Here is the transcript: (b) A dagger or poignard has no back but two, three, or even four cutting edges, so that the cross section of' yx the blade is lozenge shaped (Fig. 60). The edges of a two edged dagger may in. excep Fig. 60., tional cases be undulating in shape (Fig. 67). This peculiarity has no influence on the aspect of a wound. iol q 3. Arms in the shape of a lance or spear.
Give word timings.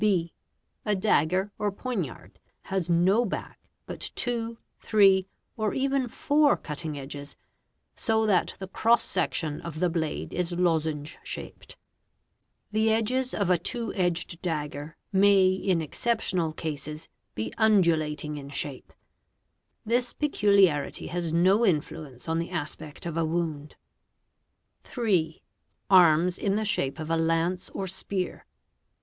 (b) 0.01 0.33
A 0.83 0.95
dagger 0.95 1.51
or 1.59 1.71
poignard 1.71 2.39
has 2.63 2.89
no 2.89 3.23
back 3.23 3.59
but 3.85 3.99
two, 4.15 4.57
three, 4.79 5.27
or 5.55 5.75
even 5.75 6.07
four 6.07 6.57
cutting 6.57 6.97
edges, 6.97 7.35
so 7.95 8.25
that 8.25 8.55
the 8.57 8.67
cross 8.67 9.03
section 9.03 9.61
of' 9.61 9.75
yx 9.75 9.79
the 9.79 9.89
blade 9.91 10.33
is 10.33 10.53
lozenge 10.53 11.19
shaped 11.23 11.73
(Fig. 11.73 12.47
60). 12.71 12.71
The 12.71 12.89
edges 12.91 13.33
of 13.35 13.51
a 13.51 13.59
two 13.59 13.93
edged 13.93 14.41
dagger 14.41 14.97
may 15.11 15.51
in. 15.51 15.83
excep 15.83 16.17
Fig. 16.19 16.23
60., 16.23 16.35
tional 16.39 16.55
cases 16.57 17.07
be 17.35 17.53
undulating 17.59 18.37
in 18.37 18.49
shape 18.49 18.87
(Fig. 18.87 18.95
67). 19.83 19.83
This 19.99 20.13
peculiarity 20.13 21.07
has 21.11 21.31
no 21.31 21.63
influence 21.63 22.27
on 22.27 22.39
the 22.39 22.49
aspect 22.49 23.05
of 23.05 23.17
a 23.17 23.23
wound. 23.23 23.75
iol 24.81 24.83
q 24.85 24.91
3. 24.93 25.41
Arms 25.91 26.39
in 26.39 26.55
the 26.55 26.65
shape 26.65 26.97
of 26.97 27.11
a 27.11 27.17
lance 27.17 27.69
or 27.69 27.85
spear. 27.85 28.47